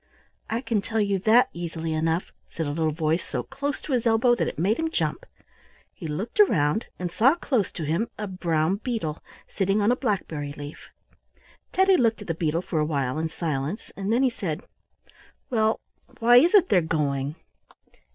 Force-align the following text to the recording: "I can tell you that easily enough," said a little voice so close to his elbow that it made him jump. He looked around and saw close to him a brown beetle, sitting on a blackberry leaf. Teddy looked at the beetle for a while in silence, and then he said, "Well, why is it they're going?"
"I 0.49 0.61
can 0.61 0.81
tell 0.81 0.99
you 0.99 1.19
that 1.19 1.49
easily 1.53 1.93
enough," 1.93 2.31
said 2.49 2.65
a 2.65 2.71
little 2.71 2.89
voice 2.91 3.23
so 3.23 3.43
close 3.43 3.79
to 3.81 3.91
his 3.91 4.07
elbow 4.07 4.33
that 4.33 4.47
it 4.47 4.57
made 4.57 4.77
him 4.79 4.89
jump. 4.89 5.27
He 5.93 6.07
looked 6.07 6.39
around 6.39 6.87
and 6.97 7.11
saw 7.11 7.35
close 7.35 7.71
to 7.73 7.83
him 7.83 8.09
a 8.17 8.25
brown 8.25 8.77
beetle, 8.77 9.21
sitting 9.47 9.79
on 9.79 9.91
a 9.91 9.95
blackberry 9.95 10.53
leaf. 10.53 10.89
Teddy 11.71 11.97
looked 11.97 12.19
at 12.23 12.27
the 12.27 12.33
beetle 12.33 12.63
for 12.63 12.79
a 12.79 12.83
while 12.83 13.19
in 13.19 13.29
silence, 13.29 13.91
and 13.95 14.11
then 14.11 14.23
he 14.23 14.31
said, 14.31 14.61
"Well, 15.51 15.79
why 16.17 16.37
is 16.37 16.55
it 16.55 16.69
they're 16.69 16.81
going?" 16.81 17.35